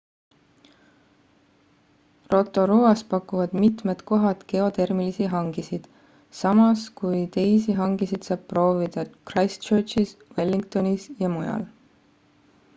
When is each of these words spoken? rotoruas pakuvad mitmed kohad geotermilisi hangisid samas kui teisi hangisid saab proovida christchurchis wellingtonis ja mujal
rotoruas 2.33 3.03
pakuvad 3.11 3.53
mitmed 3.63 3.99
kohad 4.11 4.41
geotermilisi 4.53 5.27
hangisid 5.35 5.85
samas 6.39 6.87
kui 7.03 7.21
teisi 7.37 7.77
hangisid 7.81 8.27
saab 8.31 8.49
proovida 8.55 9.05
christchurchis 9.33 10.15
wellingtonis 10.39 11.07
ja 11.25 11.31
mujal 11.37 11.69